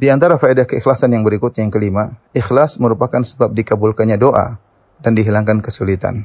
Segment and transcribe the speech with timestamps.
[0.00, 4.56] Di antara faedah keikhlasan yang berikutnya yang kelima, ikhlas merupakan sebab dikabulkannya doa
[5.04, 6.24] dan dihilangkan kesulitan.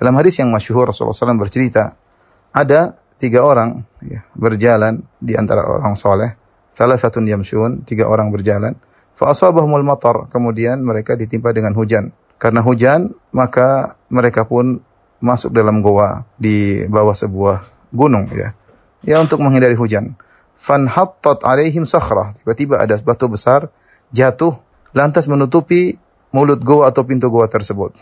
[0.00, 2.00] Dalam hadis yang masyhur Rasulullah SAW bercerita,
[2.48, 6.32] ada tiga orang ya, berjalan di antara orang soleh.
[6.72, 8.72] Salah satu yamshun, tiga orang berjalan.
[9.20, 10.32] Fa'asabahumul matar.
[10.32, 12.16] Kemudian mereka ditimpa dengan hujan.
[12.40, 14.80] Karena hujan, maka mereka pun
[15.20, 18.56] masuk dalam goa di bawah sebuah gunung ya.
[19.04, 20.16] Ya untuk menghindari hujan.
[20.60, 22.36] Fanhattat alaihim sakhrah.
[22.36, 23.72] Tiba-tiba ada batu besar
[24.12, 24.60] jatuh
[24.92, 25.96] lantas menutupi
[26.30, 27.96] mulut goa atau pintu goa tersebut.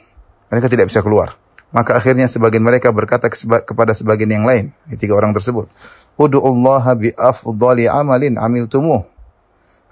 [0.50, 1.36] Mereka tidak bisa keluar.
[1.69, 3.28] Maka akhirnya sebagian mereka berkata
[3.60, 5.69] kepada sebagian yang lain, tiga orang tersebut,
[6.16, 9.05] "Ud'ullaha bi afdali amalin amiltumuh."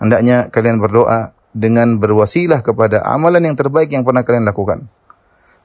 [0.00, 4.88] Hendaknya kalian berdoa dengan berwasilah kepada amalan yang terbaik yang pernah kalian lakukan.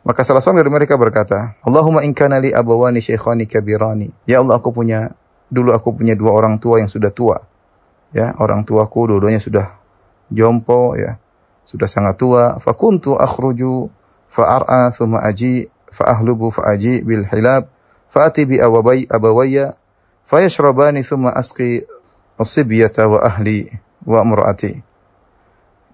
[0.02, 4.09] Maka salah seorang dari mereka berkata, Allahumma in kana li abawani syekhani kabirani.
[4.26, 5.13] Ya Allah, aku punya
[5.52, 7.44] dulu aku punya dua orang tua yang sudah tua.
[8.16, 9.76] Ya, orang tuaku dua-duanya sudah
[10.32, 11.20] jompo ya.
[11.68, 13.91] Sudah sangat tua, fakuntu akhruju
[14.32, 17.68] fa'ar'a thumma aji fa'ahlubu fa'aji bil hilab
[18.12, 19.76] fa'ati bi awabai abawayya
[20.27, 21.84] fayashrabani thumma asqi
[22.40, 23.70] asibyata wa ahli
[24.08, 24.82] wa murati.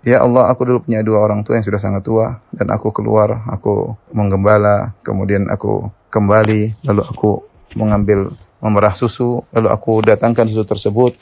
[0.07, 3.43] Ya Allah, aku dulu punya dua orang tua yang sudah sangat tua dan aku keluar,
[3.51, 7.31] aku menggembala, kemudian aku kembali, lalu aku
[7.75, 8.31] mengambil
[8.63, 11.13] memerah susu, lalu aku datangkan susu tersebut,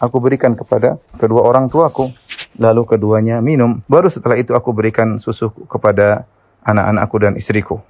[0.00, 2.08] aku berikan kepada kedua orang tuaku,
[2.56, 3.84] lalu keduanya minum.
[3.86, 6.24] Baru setelah itu aku berikan susu kepada
[6.64, 7.80] anak-anakku dan istriku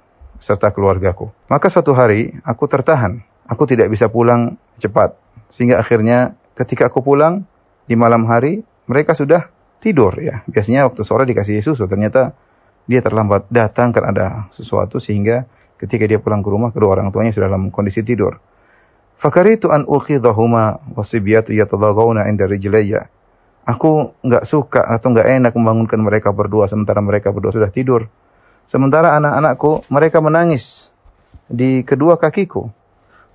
[0.41, 1.29] serta keluargaku.
[1.47, 3.21] Maka suatu hari aku tertahan.
[3.45, 5.15] Aku tidak bisa pulang cepat.
[5.51, 7.43] Sehingga akhirnya ketika aku pulang
[7.85, 9.51] di malam hari, mereka sudah
[9.83, 10.41] tidur ya.
[10.47, 12.31] Biasanya waktu sore dikasih susu, ternyata
[12.87, 15.45] dia terlambat datang karena ada sesuatu sehingga
[15.77, 18.39] ketika dia pulang ke rumah kedua orang tuanya sudah dalam kondisi tidur.
[19.21, 23.05] Fakaritu an ukhidhahuma wasibiyatu yatadagawna inda rijlayya.
[23.69, 28.09] Aku nggak suka atau nggak enak membangunkan mereka berdua sementara mereka berdua sudah tidur.
[28.65, 30.89] Sementara anak-anakku mereka menangis
[31.45, 32.73] di kedua kakiku.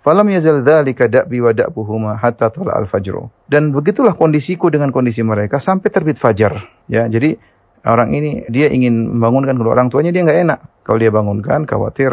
[0.03, 3.47] Falam yazal dzalika da'bi wa da'buhuma hatta tala al-fajr.
[3.47, 6.67] Dan begitulah kondisiku dengan kondisi mereka sampai terbit fajar.
[6.91, 7.39] Ya, jadi
[7.87, 10.59] orang ini dia ingin membangunkan kedua orang tuanya dia nggak enak.
[10.83, 12.11] Kalau dia bangunkan khawatir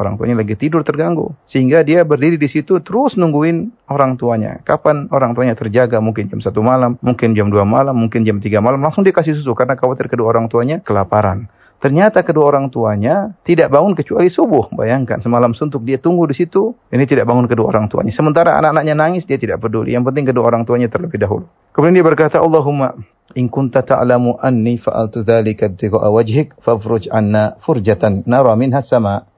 [0.00, 1.36] orang tuanya lagi tidur terganggu.
[1.44, 4.64] Sehingga dia berdiri di situ terus nungguin orang tuanya.
[4.64, 6.00] Kapan orang tuanya terjaga?
[6.00, 8.80] Mungkin jam satu malam, mungkin jam dua malam, mungkin jam tiga malam.
[8.80, 11.52] Langsung dia kasih susu karena khawatir kedua orang tuanya kelaparan.
[11.80, 14.68] Ternyata kedua orang tuanya tidak bangun kecuali subuh.
[14.68, 16.76] Bayangkan semalam suntuk dia tunggu di situ.
[16.92, 18.12] Ini tidak bangun kedua orang tuanya.
[18.12, 19.96] Sementara anak-anaknya nangis dia tidak peduli.
[19.96, 21.48] Yang penting kedua orang tuanya terlebih dahulu.
[21.72, 23.00] Kemudian dia berkata, Allahumma
[23.32, 29.29] in kunta ta'lamu anni fa'altu dzalika ibtigha'a wajhik fafruj anna furjatan nara minha sama.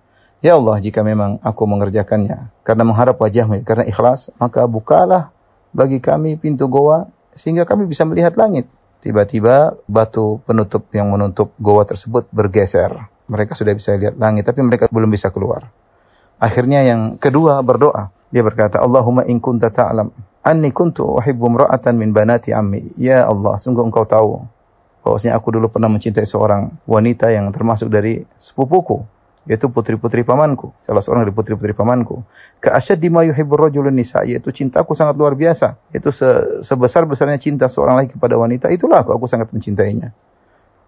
[0.43, 5.31] Ya Allah, jika memang aku mengerjakannya karena mengharap wajahmu, karena ikhlas, maka bukalah
[5.71, 7.07] bagi kami pintu goa
[7.39, 8.67] sehingga kami bisa melihat langit.
[9.07, 12.91] Tiba-tiba batu penutup yang menutup goa tersebut bergeser.
[13.31, 15.71] Mereka sudah bisa lihat langit, tapi mereka belum bisa keluar.
[16.43, 18.11] Akhirnya yang kedua berdoa.
[18.35, 20.11] Dia berkata, Allahumma in kunta ta'lam
[20.43, 22.99] anni kuntu uhibbu imra'atan min banati ammi.
[22.99, 24.43] Ya Allah, sungguh engkau tahu
[25.07, 31.03] bahwasanya aku dulu pernah mencintai seorang wanita yang termasuk dari sepupuku yaitu putri-putri pamanku, salah
[31.03, 32.23] seorang dari putri-putri pamanku.
[32.63, 35.83] Ka'asyad ma yuhibbur nisa, yaitu cintaku sangat luar biasa.
[35.91, 40.15] Itu se sebesar-besarnya cinta seorang lagi kepada wanita, itulah aku, aku sangat mencintainya.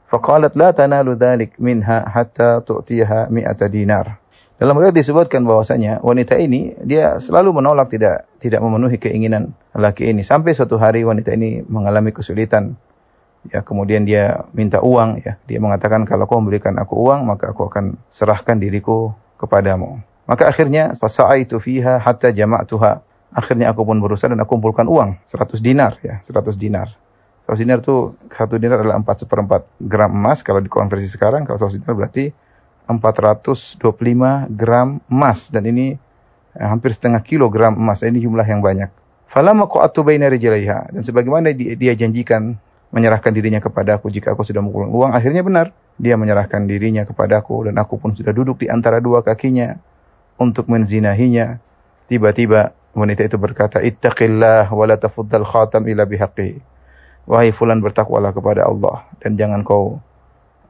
[0.06, 4.22] Faqalat la tanalu dhalik minha hatta tu'tiha mi'ata dinar.
[4.54, 10.22] Dalam riwayat disebutkan bahwasanya wanita ini dia selalu menolak tidak tidak memenuhi keinginan laki ini
[10.22, 12.78] sampai suatu hari wanita ini mengalami kesulitan
[13.50, 15.37] ya kemudian dia minta uang ya.
[15.44, 20.00] Dia mengatakan kalau kau memberikan aku uang maka aku akan serahkan diriku kepadamu.
[20.25, 23.05] Maka akhirnya fasaitu fiha hatta jama'tuha.
[23.34, 26.94] Akhirnya aku pun berusaha dan aku kumpulkan uang 100 dinar ya 100 dinar.
[27.44, 30.41] 100 dinar itu satu dinar adalah 4 seperempat gram emas.
[30.41, 32.32] Kalau dikonversi sekarang kalau 100 dinar berarti
[32.88, 35.53] 425 gram emas.
[35.53, 35.99] Dan ini
[36.56, 38.00] eh, hampir setengah kilogram emas.
[38.00, 38.88] Ini jumlah yang banyak.
[39.28, 40.94] Falamma qa'atu baina rijlaiha.
[40.94, 42.55] Dan sebagaimana dia janjikan
[42.94, 45.11] menyerahkan dirinya kepadaku jika aku sudah mengumpulkan uang.
[45.19, 49.75] Akhirnya benar, dia menyerahkan dirinya kepadaku dan aku pun sudah duduk di antara dua kakinya
[50.38, 51.58] untuk menzinahinya.
[52.06, 56.62] Tiba-tiba wanita itu berkata, "Ittaqillah wa la tafuddal khatam ila bihaqi."
[57.26, 59.99] Wahai fulan bertakwalah kepada Allah dan jangan kau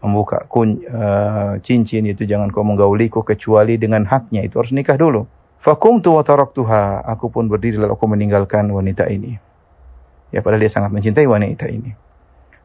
[0.00, 4.46] membuka kun, uh, cincin itu jangan kau menggauliku kecuali dengan haknya.
[4.46, 5.26] Itu harus nikah dulu.
[5.64, 7.02] Fakumtu wa taraktuha.
[7.08, 9.34] Aku pun berdiri lalu aku meninggalkan wanita ini.
[10.30, 12.03] Ya padahal dia sangat mencintai wanita ini.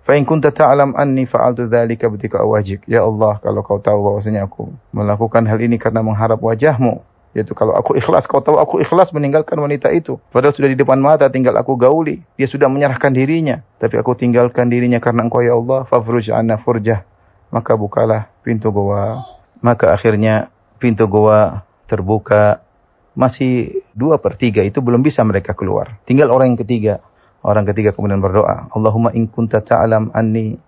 [0.10, 2.82] Fa in kunta ta'lam anni fa'altu dzalika btika wajhik.
[2.90, 7.06] Ya Allah, kalau kau tahu bahwasanya aku melakukan hal ini karena mengharap wajahmu,
[7.38, 10.18] Yaitu kalau aku ikhlas, kau tahu aku ikhlas meninggalkan wanita itu.
[10.34, 12.26] Padahal sudah di depan mata, tinggal aku gauli.
[12.42, 13.62] Dia sudah menyerahkan dirinya.
[13.78, 15.86] Tapi aku tinggalkan dirinya karena engkau ya Allah.
[15.86, 17.06] Fafruj anna furjah.
[17.54, 19.22] Maka bukalah pintu goa.
[19.62, 20.50] Maka akhirnya
[20.82, 22.66] pintu goa terbuka.
[23.14, 26.02] Masih dua per tiga itu belum bisa mereka keluar.
[26.10, 26.98] Tinggal orang yang ketiga.
[27.40, 30.60] Orang ketiga kemudian berdoa, Allahumma in kunta ta'lam ta anni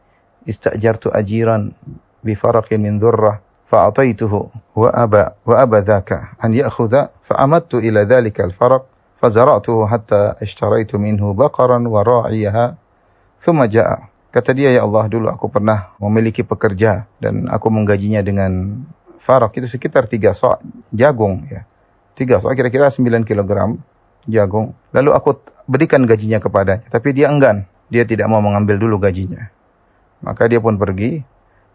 [0.47, 1.71] istajartu ajiran
[2.23, 4.39] bi faraqin min dhurrah fa'ataituhu
[4.79, 8.88] wa aba wa aba dhaka an ya'khudha fa'amadtu ila dhalika al-faraq
[9.21, 12.74] fazara'tuhu hatta ishtaraitu minhu baqaran wa ra'iyaha.
[13.38, 14.09] Thumma ja'a.
[14.31, 18.79] Kata dia, ya Allah, dulu aku pernah memiliki pekerja dan aku menggajinya dengan
[19.21, 20.63] farak itu sekitar 3 sok
[20.95, 21.67] jagung ya.
[22.15, 23.77] 3 sok kira-kira 9 kilogram
[24.27, 24.73] jagung.
[24.91, 27.65] Lalu aku berikan gajinya kepadanya, tapi dia enggan.
[27.91, 29.51] Dia tidak mau mengambil dulu gajinya.
[30.23, 31.25] Maka dia pun pergi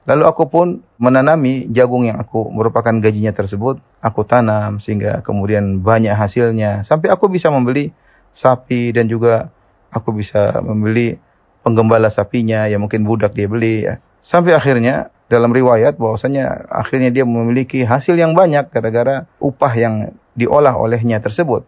[0.06, 6.14] Lalu aku pun menanami jagung yang aku merupakan gajinya tersebut, aku tanam sehingga kemudian banyak
[6.14, 7.90] hasilnya sampai aku bisa membeli
[8.30, 9.50] sapi dan juga
[9.90, 11.18] aku bisa membeli
[11.66, 13.98] penggembala sapinya yang mungkin budak dia beli ya.
[14.22, 20.78] Sampai akhirnya dalam riwayat bahwasanya akhirnya dia memiliki hasil yang banyak gara-gara upah yang diolah
[20.78, 21.66] olehnya tersebut.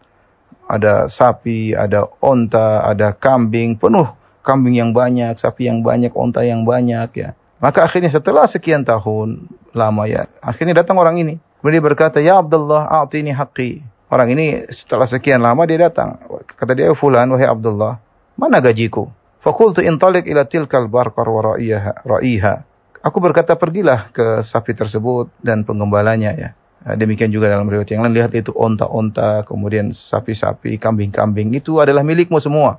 [0.68, 4.18] Ada sapi, ada onta, ada kambing, penuh
[4.48, 7.36] kambing yang banyak, sapi yang banyak, onta yang banyak ya.
[7.60, 9.44] Maka akhirnya setelah sekian tahun
[9.76, 11.36] lama ya, akhirnya datang orang ini.
[11.60, 13.82] Kemudian dia berkata, Ya Abdullah, a'tini haqqi.
[14.08, 16.16] Orang ini setelah sekian lama dia datang.
[16.54, 17.98] Kata dia, Fulan, wahai Abdullah,
[18.38, 19.10] mana gajiku?
[19.42, 22.54] Fakultu intalik ila tilkal barqar wa ra'iha.
[23.02, 26.50] Aku berkata, pergilah ke sapi tersebut dan penggembalanya ya.
[26.86, 32.06] Nah, demikian juga dalam riwayat yang lain, lihat itu onta-onta, kemudian sapi-sapi, kambing-kambing, itu adalah
[32.06, 32.78] milikmu semua.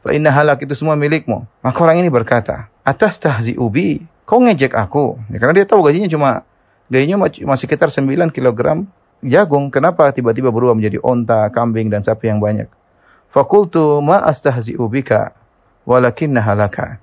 [0.00, 1.44] Fa inna halak itu semua milikmu.
[1.60, 5.20] Maka orang ini berkata, atas tahzi ubi, Kau ngejek aku.
[5.28, 6.30] Ya, karena dia tahu gajinya cuma
[6.88, 8.88] gajinya masih sekitar 9 kg
[9.20, 9.68] jagung.
[9.68, 12.68] Kenapa tiba-tiba berubah menjadi onta, kambing dan sapi yang banyak?
[13.32, 15.36] Fakultu ma astahzi'u bika
[15.84, 17.00] walakinna halaka.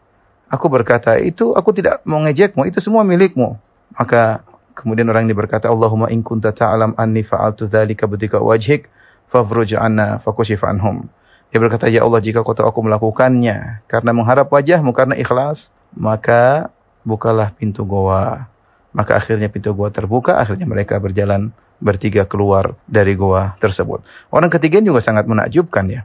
[0.51, 3.55] Aku berkata, itu aku tidak mau ngejekmu, itu semua milikmu.
[3.95, 4.43] Maka
[4.81, 8.89] kemudian orang ini berkata, Allahumma in kunta ta'alam anni fa'altu dhalika butika wajhik
[9.29, 11.07] fafruj anna fakushif anhum.
[11.53, 16.71] Dia berkata, Ya Allah, jika kau tahu aku melakukannya karena mengharap wajahmu, karena ikhlas, maka
[17.03, 18.47] bukalah pintu goa.
[18.91, 21.51] Maka akhirnya pintu goa terbuka, akhirnya mereka berjalan
[21.81, 24.03] bertiga keluar dari goa tersebut.
[24.31, 26.01] Orang ketiga juga sangat menakjubkan ya.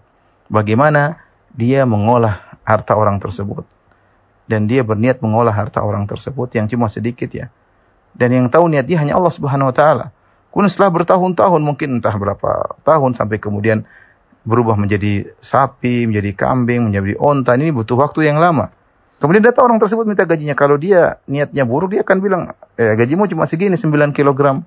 [0.50, 1.20] Bagaimana
[1.54, 3.62] dia mengolah harta orang tersebut.
[4.46, 7.50] Dan dia berniat mengolah harta orang tersebut yang cuma sedikit ya.
[8.16, 10.06] Dan yang tahu niat dia hanya Allah Subhanahu wa taala.
[10.48, 13.84] Kemudian setelah bertahun-tahun mungkin entah berapa tahun sampai kemudian
[14.46, 17.58] berubah menjadi sapi, menjadi kambing, menjadi onta.
[17.60, 18.72] Ini butuh waktu yang lama.
[19.20, 20.56] Kemudian datang orang tersebut minta gajinya.
[20.56, 22.42] Kalau dia niatnya buruk, dia akan bilang,
[22.76, 24.60] eh, gajimu cuma segini, 9 kg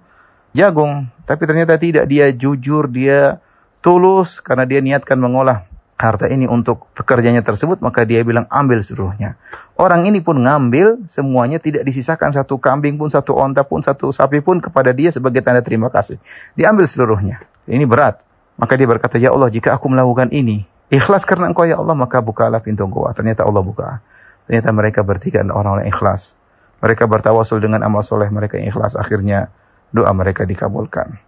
[0.57, 1.10] jagung.
[1.25, 2.10] Tapi ternyata tidak.
[2.10, 3.42] Dia jujur, dia
[3.80, 5.69] tulus, karena dia niatkan mengolah
[6.00, 9.36] harta ini untuk pekerjanya tersebut, maka dia bilang, ambil seluruhnya.
[9.75, 14.40] Orang ini pun ngambil, semuanya tidak disisakan satu kambing pun, satu onta pun, satu sapi
[14.40, 16.16] pun kepada dia sebagai tanda terima kasih.
[16.56, 17.44] Diambil seluruhnya.
[17.68, 18.24] Ini berat.
[18.56, 22.24] Maka dia berkata, Ya Allah, jika aku melakukan ini, ikhlas karena engkau ya Allah, maka
[22.24, 23.12] bukalah pintu gua.
[23.12, 24.00] Ternyata Allah buka.
[24.48, 26.31] Ternyata mereka bertiga orang-orang ikhlas.
[26.80, 28.96] Mereka bertawasul dengan amal soleh mereka yang ikhlas.
[28.96, 29.51] Akhirnya
[29.92, 31.19] doa mereka dikabulkan.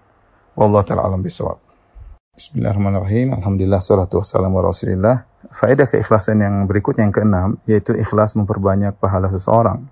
[0.56, 1.71] Wallahu ta'ala alam bisawab.
[2.42, 3.38] Bismillahirrahmanirrahim.
[3.38, 5.30] Alhamdulillah salatu wassalamu rasulillah.
[5.54, 9.86] Faedah keikhlasan yang berikutnya yang keenam yaitu ikhlas memperbanyak pahala seseorang.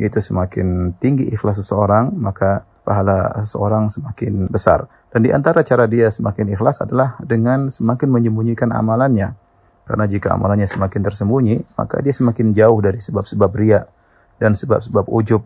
[0.00, 4.88] Yaitu semakin tinggi ikhlas seseorang maka pahala seseorang semakin besar.
[5.12, 9.36] Dan di antara cara dia semakin ikhlas adalah dengan semakin menyembunyikan amalannya.
[9.84, 13.84] Karena jika amalannya semakin tersembunyi, maka dia semakin jauh dari sebab-sebab ria
[14.40, 15.44] dan sebab-sebab ujub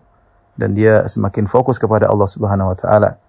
[0.54, 3.23] dan dia semakin fokus kepada Allah Subhanahu wa taala.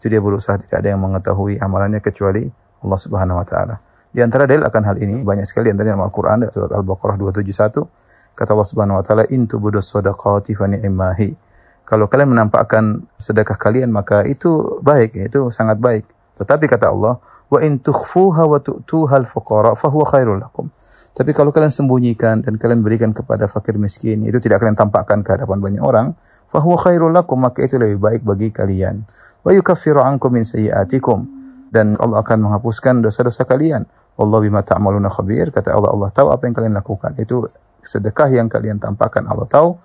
[0.00, 2.48] Itu dia berusaha tidak ada yang mengetahui amalannya kecuali
[2.80, 3.76] Allah Subhanahu wa taala.
[4.08, 7.84] Di antara dalil akan hal ini banyak sekali antara dalam Al-Qur'an surat Al-Baqarah 271
[8.32, 11.36] kata Allah Subhanahu wa taala in tubudus sadaqati fa ni'mahi.
[11.84, 16.08] Kalau kalian menampakkan sedekah kalian maka itu baik, itu sangat baik.
[16.40, 17.20] Tetapi kata Allah,
[17.52, 20.72] wa in tukhfuha wa tu'tuha al-fuqara fahuwa khairul lakum.
[21.20, 25.36] Tapi kalau kalian sembunyikan dan kalian berikan kepada fakir miskin, itu tidak kalian tampakkan ke
[25.36, 26.16] hadapan banyak orang,
[26.48, 29.04] fahuwa khairul lakum, maka itu lebih baik bagi kalian.
[29.44, 31.28] Wa yukaffiru ankum min sayyiatikum.
[31.68, 33.84] Dan Allah akan menghapuskan dosa-dosa kalian.
[34.16, 35.52] Allah bima ta'maluna khabir.
[35.52, 37.12] Kata Allah, Allah tahu apa yang kalian lakukan.
[37.20, 37.52] Itu
[37.84, 39.76] sedekah yang kalian tampakkan, Allah tahu.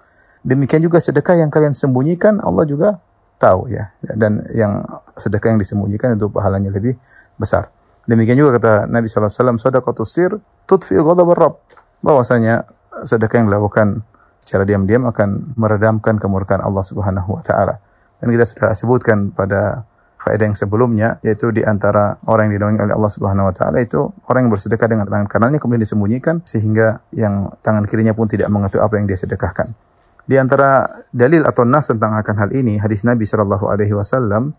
[0.47, 3.03] Demikian juga sedekah yang kalian sembunyikan, Allah juga
[3.35, 4.79] tahu ya dan yang
[5.19, 6.95] sedekah yang disembunyikan itu pahalanya lebih
[7.35, 7.71] besar.
[8.05, 10.37] Demikian juga kata Nabi SAW, sedekah sir
[10.69, 11.57] tutfi ghadab Rabb.
[12.05, 12.69] Bahwasanya
[13.01, 14.05] sedekah yang dilakukan
[14.37, 17.81] secara diam-diam akan meredamkan kemurkaan Allah Subhanahu wa taala.
[18.21, 19.89] Dan kita sudah sebutkan pada
[20.21, 24.09] faedah yang sebelumnya yaitu di antara orang yang dinaungi oleh Allah Subhanahu wa taala itu
[24.25, 28.81] orang yang bersedekah dengan tangan kanannya kemudian disembunyikan sehingga yang tangan kirinya pun tidak mengetahui
[28.85, 29.73] apa yang dia sedekahkan.
[30.25, 34.57] Di antara dalil atau nas tentang akan hal ini hadis Nabi Shallallahu alaihi wasallam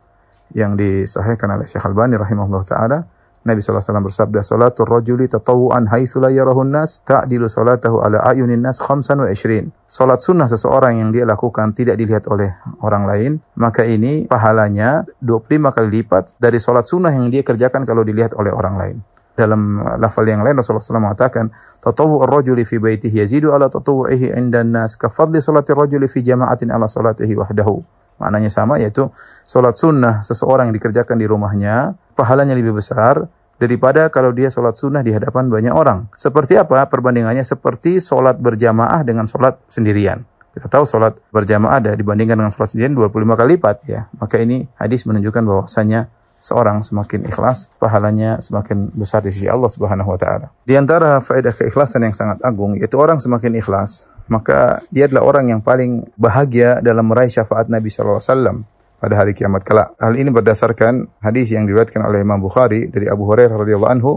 [0.54, 2.98] yang disahihkan oleh Syekh Al-Bani rahimahullah taala
[3.46, 8.82] Nabi SAW bersabda, Salatul rajuli tatawu'an haitsu la yarahun nas, ta'dilu salatahu ala ayunin nas
[8.82, 9.70] khamsan wa ishrin.
[9.86, 12.50] Salat sunnah seseorang yang dia lakukan tidak dilihat oleh
[12.82, 18.02] orang lain, maka ini pahalanya 25 kali lipat dari salat sunnah yang dia kerjakan kalau
[18.02, 18.96] dilihat oleh orang lain.
[19.36, 24.66] Dalam lafal yang lain Rasulullah SAW mengatakan, Tatawu ar-rajuli fi baitihi yazidu ala tatawu'ihi inda
[24.66, 27.84] nas, kafadli salatir rajuli fi jama'atin ala salatihi wahdahu.
[28.16, 29.12] Maknanya sama yaitu
[29.44, 35.00] salat sunnah seseorang yang dikerjakan di rumahnya pahalanya lebih besar daripada kalau dia sholat sunnah
[35.00, 36.08] di hadapan banyak orang.
[36.16, 37.44] Seperti apa perbandingannya?
[37.44, 40.25] Seperti sholat berjamaah dengan sholat sendirian.
[40.56, 44.08] Kita tahu sholat berjamaah ada dibandingkan dengan sholat sendirian 25 kali lipat ya.
[44.16, 46.08] Maka ini hadis menunjukkan bahwasanya
[46.40, 50.49] seorang semakin ikhlas, pahalanya semakin besar di sisi Allah Subhanahu wa taala.
[50.64, 55.54] Di antara faedah keikhlasan yang sangat agung yaitu orang semakin ikhlas, maka dia adalah orang
[55.54, 58.56] yang paling bahagia dalam meraih syafaat Nabi sallallahu alaihi wasallam
[58.97, 59.92] pada hari kiamat kelak.
[60.00, 64.12] Hal ini berdasarkan hadis yang diriwayatkan oleh Imam Bukhari dari Abu Hurairah radhiyallahu anhu.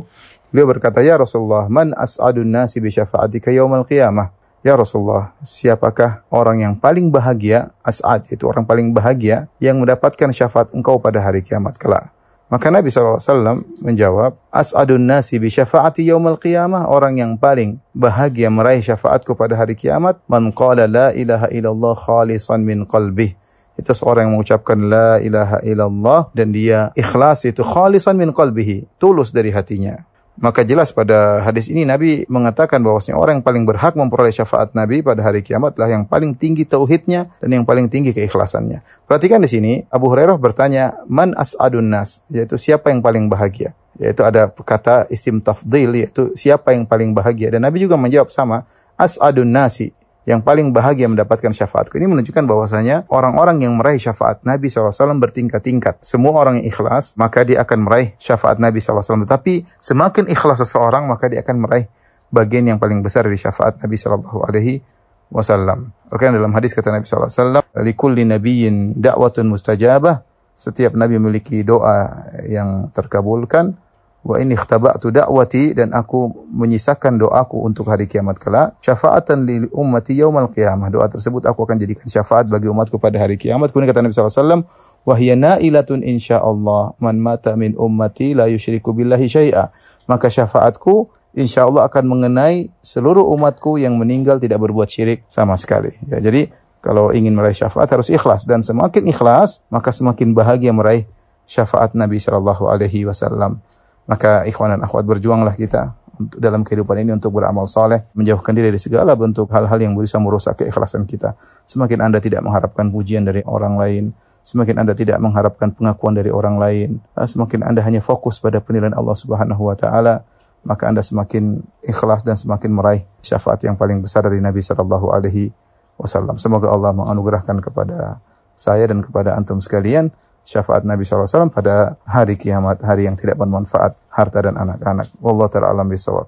[0.50, 6.60] Beliau berkata, "Ya Rasulullah, man as'adun nasi bi syafa'atika yaumal qiyamah?" Ya Rasulullah, siapakah orang
[6.68, 11.80] yang paling bahagia, as'ad itu orang paling bahagia yang mendapatkan syafaat engkau pada hari kiamat
[11.80, 12.12] kelak?
[12.50, 18.82] Maka Nabi SAW menjawab, As'adun nasi bi syafaati yaumal qiyamah, orang yang paling bahagia meraih
[18.82, 23.38] syafaatku pada hari kiamat, man qala la ilaha illallah khalisan min qalbih
[23.79, 29.32] itu seorang yang mengucapkan la ilaha illallah dan dia ikhlas itu khalisan min qalbihi, tulus
[29.32, 30.09] dari hatinya.
[30.39, 35.03] Maka jelas pada hadis ini Nabi mengatakan bahwasanya orang yang paling berhak memperoleh syafaat Nabi
[35.03, 38.79] pada hari kiamat adalah yang paling tinggi tauhidnya dan yang paling tinggi keikhlasannya.
[39.03, 43.75] Perhatikan di sini Abu Hurairah bertanya, "Man as'adun nas?" yaitu siapa yang paling bahagia?
[44.00, 48.63] Yaitu ada kata isim tafdil yaitu siapa yang paling bahagia dan Nabi juga menjawab sama,
[48.96, 49.91] "As'adun nasi."
[50.29, 51.98] Yang paling bahagia mendapatkan syafaatku.
[51.98, 56.05] Ini menunjukkan bahwasanya orang-orang yang meraih syafaat Nabi SAW bertingkat-tingkat.
[56.05, 59.25] Semua orang yang ikhlas, maka dia akan meraih syafaat Nabi SAW.
[59.25, 61.89] Tetapi semakin ikhlas seseorang, maka dia akan meraih
[62.29, 63.98] bagian yang paling besar dari syafaat Nabi
[64.45, 64.86] Alaihi
[65.33, 65.89] Wasallam.
[66.13, 72.91] Oke, dalam hadis kata Nabi Wasallam, "Likulli nabiyyin da'watun mustajabah." Setiap nabi memiliki doa yang
[72.91, 73.79] terkabulkan
[74.19, 78.75] wa ini ikhtaba'tu da'wati dan aku menyisakan doaku untuk hari kiamat kelak.
[78.83, 80.91] Syafaatan li ummati yaumal qiyamah.
[80.91, 83.71] Doa tersebut aku akan jadikan syafaat bagi umatku pada hari kiamat.
[83.71, 84.61] Kemudian kata Nabi sallallahu alaihi wasallam
[85.07, 89.71] wa hiya nailatun insyaallah man mata min ummati la yusyriku billahi syai'a.
[90.11, 91.07] Maka syafaatku
[91.39, 95.95] insyaallah akan mengenai seluruh umatku yang meninggal tidak berbuat syirik sama sekali.
[96.11, 96.51] Ya jadi
[96.83, 98.43] kalau ingin meraih syafaat harus ikhlas.
[98.43, 101.07] Dan semakin ikhlas maka semakin bahagia meraih
[101.47, 103.63] syafaat Nabi sallallahu alaihi wasallam
[104.10, 108.74] maka ikhwan dan akhwat berjuanglah kita untuk dalam kehidupan ini untuk beramal saleh, menjauhkan diri
[108.74, 111.38] dari segala bentuk hal-hal yang bisa merusak keikhlasan kita.
[111.63, 114.12] Semakin Anda tidak mengharapkan pujian dari orang lain,
[114.44, 118.92] semakin Anda tidak mengharapkan pengakuan dari orang lain, eh, semakin Anda hanya fokus pada penilaian
[118.98, 120.28] Allah Subhanahu wa taala,
[120.68, 125.56] maka Anda semakin ikhlas dan semakin meraih syafaat yang paling besar dari Nabi sallallahu alaihi
[125.96, 126.36] wasallam.
[126.36, 128.20] Semoga Allah menganugerahkan kepada
[128.60, 130.12] saya dan kepada antum sekalian
[130.50, 135.13] syafaat Nabi SAW pada hari kiamat, hari yang tidak bermanfaat harta dan anak-anak.
[135.22, 136.25] Wallahu ta'ala alam bisawab.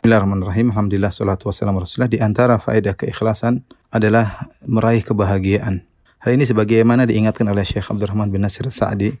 [0.00, 0.72] Bismillahirrahmanirrahim.
[0.72, 2.08] Alhamdulillah salatu wassalamu rasulullah.
[2.08, 5.84] Di antara faedah keikhlasan adalah meraih kebahagiaan.
[6.24, 9.12] Hal ini sebagaimana diingatkan oleh Syekh Abdurrahman bin Nasir Sa'di.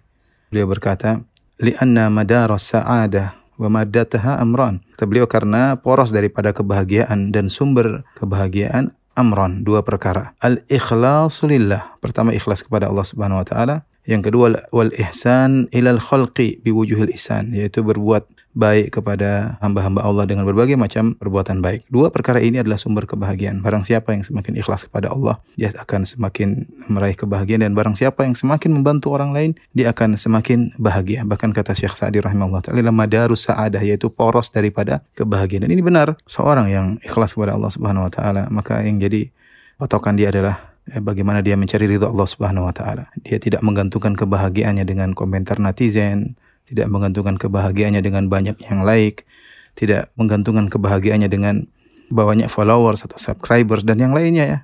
[0.48, 1.20] Beliau berkata,
[1.60, 8.96] "Li'anna madaras sa'adah wa maddataha amran." Kata beliau karena poros daripada kebahagiaan dan sumber kebahagiaan
[9.18, 10.38] amran, dua perkara.
[10.40, 11.98] Al-ikhlasu lillah.
[11.98, 17.50] Pertama ikhlas kepada Allah Subhanahu wa taala yang kedua wal ihsan ilal khalqi biwujuhil ihsan
[17.50, 21.84] yaitu berbuat baik kepada hamba-hamba Allah dengan berbagai macam perbuatan baik.
[21.92, 23.60] Dua perkara ini adalah sumber kebahagiaan.
[23.60, 28.24] Barang siapa yang semakin ikhlas kepada Allah, dia akan semakin meraih kebahagiaan dan barang siapa
[28.24, 31.28] yang semakin membantu orang lain, dia akan semakin bahagia.
[31.28, 35.68] Bahkan kata Syekh Sa'di rahimahullah taala madarus sa'adah yaitu poros daripada kebahagiaan.
[35.68, 39.28] Dan ini benar, seorang yang ikhlas kepada Allah Subhanahu wa taala, maka yang jadi
[39.76, 43.10] patokan dia adalah bagaimana dia mencari ridho Allah Subhanahu wa taala.
[43.26, 49.26] Dia tidak menggantungkan kebahagiaannya dengan komentar netizen, tidak menggantungkan kebahagiaannya dengan banyak yang like,
[49.74, 51.66] tidak menggantungkan kebahagiaannya dengan
[52.10, 54.58] banyak followers atau subscribers dan yang lainnya ya.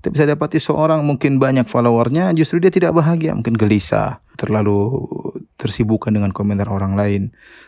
[0.00, 5.08] Kita bisa dapati seorang mungkin banyak followernya justru dia tidak bahagia, mungkin gelisah, terlalu
[5.56, 7.22] tersibukkan dengan komentar orang lain.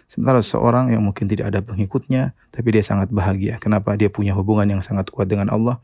[0.07, 3.57] Sementara seorang yang mungkin tidak ada pengikutnya, tapi dia sangat bahagia.
[3.59, 3.97] Kenapa?
[3.97, 5.81] Dia punya hubungan yang sangat kuat dengan Allah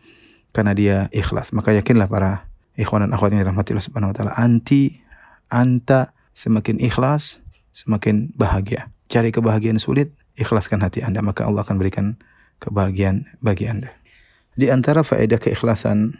[0.54, 1.50] karena dia ikhlas.
[1.50, 2.46] Maka yakinlah para
[2.78, 5.02] ikhwan dan akhwat yang dirahmati Allah Subhanahu wa taala, anti
[5.50, 7.42] anta semakin ikhlas,
[7.74, 8.88] semakin bahagia.
[9.10, 12.18] Cari kebahagiaan sulit, ikhlaskan hati Anda, maka Allah akan berikan
[12.62, 13.90] kebahagiaan bagi Anda.
[14.54, 16.18] Di antara faedah keikhlasan,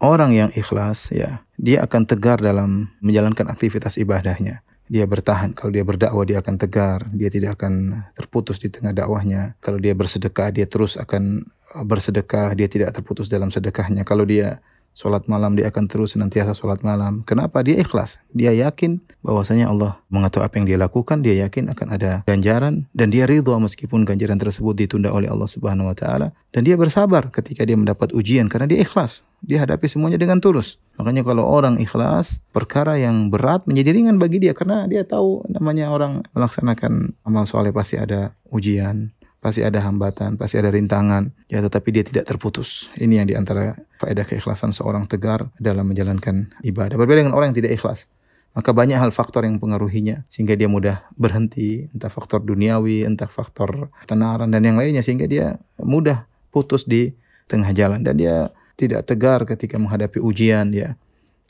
[0.00, 4.64] orang yang ikhlas ya, dia akan tegar dalam menjalankan aktivitas ibadahnya.
[4.84, 9.56] Dia bertahan, kalau dia berdakwah dia akan tegar, dia tidak akan terputus di tengah dakwahnya.
[9.64, 11.48] Kalau dia bersedekah, dia terus akan
[11.82, 14.06] bersedekah, dia tidak terputus dalam sedekahnya.
[14.06, 14.62] Kalau dia
[14.94, 17.26] Sholat malam dia akan terus senantiasa sholat malam.
[17.26, 17.66] Kenapa?
[17.66, 18.22] Dia ikhlas.
[18.30, 21.18] Dia yakin bahwasanya Allah mengatur apa yang dia lakukan.
[21.18, 25.90] Dia yakin akan ada ganjaran dan dia ridho meskipun ganjaran tersebut ditunda oleh Allah Subhanahu
[25.90, 26.28] Wa Taala.
[26.54, 29.26] Dan dia bersabar ketika dia mendapat ujian karena dia ikhlas.
[29.42, 30.78] Dia hadapi semuanya dengan tulus.
[30.94, 35.90] Makanya kalau orang ikhlas, perkara yang berat menjadi ringan bagi dia karena dia tahu namanya
[35.90, 39.10] orang melaksanakan amal soleh pasti ada ujian,
[39.44, 42.88] pasti ada hambatan, pasti ada rintangan, ya tetapi dia tidak terputus.
[42.96, 46.96] Ini yang di antara faedah keikhlasan seorang tegar dalam menjalankan ibadah.
[46.96, 48.08] Berbeda dengan orang yang tidak ikhlas.
[48.56, 53.92] Maka banyak hal faktor yang mempengaruhinya sehingga dia mudah berhenti, entah faktor duniawi, entah faktor
[54.08, 57.12] tenaran dan yang lainnya sehingga dia mudah putus di
[57.44, 58.48] tengah jalan dan dia
[58.80, 60.96] tidak tegar ketika menghadapi ujian ya.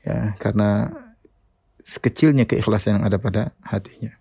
[0.02, 0.90] Ya, karena
[1.86, 4.16] sekecilnya keikhlasan yang ada pada hatinya.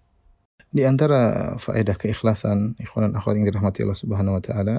[0.74, 4.76] Di antara faedah keikhlasan, ikhwan akhwat yang dirahmati Allah Subhanahu wa taala,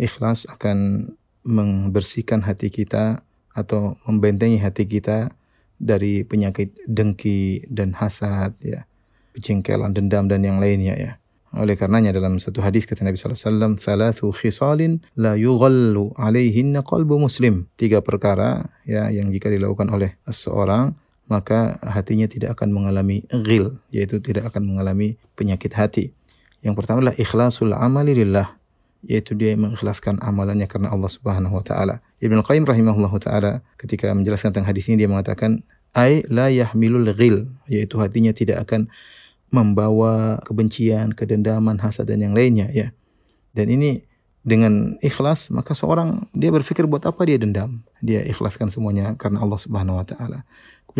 [0.00, 1.12] ikhlas akan
[1.44, 3.20] membersihkan hati kita
[3.52, 5.28] atau membentengi hati kita
[5.76, 8.88] dari penyakit dengki dan hasad ya,
[9.36, 11.12] kejengkelan, dendam dan yang lainnya ya.
[11.52, 16.80] Oleh karenanya dalam satu hadis kata Nabi sallallahu alaihi wasallam, "Thalathu khisalin la yughallu alaihinna
[16.80, 20.96] qalbu muslim." Tiga perkara ya yang jika dilakukan oleh seseorang
[21.30, 26.10] maka hatinya tidak akan mengalami ghil, yaitu tidak akan mengalami penyakit hati.
[26.60, 28.58] Yang pertama adalah ikhlasul amali lillah,
[29.06, 32.02] yaitu dia mengikhlaskan amalannya karena Allah Subhanahu wa taala.
[32.18, 35.62] Ibnu Qayyim rahimahullahu taala ketika menjelaskan tentang hadis ini dia mengatakan
[35.94, 38.90] ai la yahmilul ghil, yaitu hatinya tidak akan
[39.54, 42.90] membawa kebencian, kedendaman, hasad dan yang lainnya ya.
[43.54, 44.02] Dan ini
[44.40, 49.60] dengan ikhlas maka seorang dia berpikir buat apa dia dendam dia ikhlaskan semuanya karena Allah
[49.60, 50.48] Subhanahu wa taala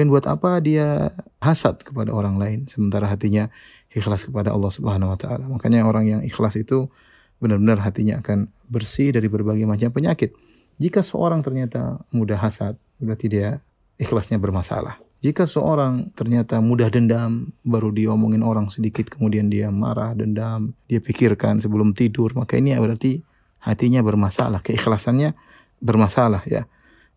[0.01, 1.13] kemudian buat apa dia
[1.45, 3.53] hasad kepada orang lain sementara hatinya
[3.93, 5.45] ikhlas kepada Allah Subhanahu wa taala.
[5.45, 6.89] Makanya orang yang ikhlas itu
[7.37, 10.33] benar-benar hatinya akan bersih dari berbagai macam penyakit.
[10.81, 13.61] Jika seorang ternyata mudah hasad berarti dia
[14.01, 14.97] ikhlasnya bermasalah.
[15.21, 21.61] Jika seorang ternyata mudah dendam, baru diomongin orang sedikit, kemudian dia marah, dendam, dia pikirkan
[21.61, 23.21] sebelum tidur, maka ini berarti
[23.61, 25.37] hatinya bermasalah, keikhlasannya
[25.85, 26.65] bermasalah ya.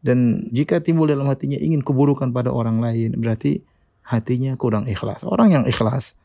[0.03, 3.63] Dan jika timbul dalam hatinya ingin keburukan pada orang lain, berarti
[4.03, 5.23] hatinya kurang ikhlas.
[5.23, 6.19] Orang yang ikhlas,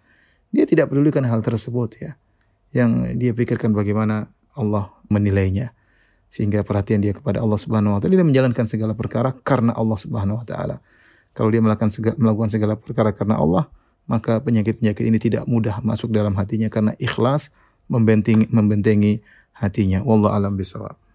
[0.51, 2.11] dia tidak pedulikan hal tersebut ya.
[2.75, 4.27] Yang dia pikirkan bagaimana
[4.59, 5.71] Allah menilainya.
[6.29, 10.43] Sehingga perhatian dia kepada Allah Subhanahu wa taala dia menjalankan segala perkara karena Allah Subhanahu
[10.43, 10.77] wa taala.
[11.33, 13.71] Kalau dia melakukan segala, melakukan segala perkara karena Allah,
[14.11, 17.55] maka penyakit-penyakit ini tidak mudah masuk dalam hatinya karena ikhlas
[17.88, 19.23] membentengi membentengi
[19.57, 20.05] hatinya.
[20.05, 21.08] Wallahu alam bisawab.